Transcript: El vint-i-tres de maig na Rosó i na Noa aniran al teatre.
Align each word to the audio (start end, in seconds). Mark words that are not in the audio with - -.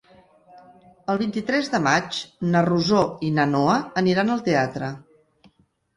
El 1.13 1.19
vint-i-tres 1.23 1.69
de 1.75 1.81
maig 1.89 2.17
na 2.55 2.65
Rosó 2.69 3.03
i 3.27 3.29
na 3.37 3.47
Noa 3.55 3.79
aniran 4.03 4.37
al 4.37 4.45
teatre. 4.49 4.91